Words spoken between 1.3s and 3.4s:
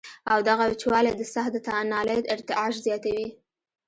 ساه د نالۍ ارتعاش زياتوي